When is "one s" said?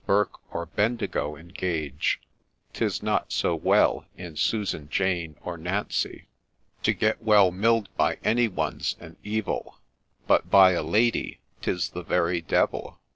8.47-8.95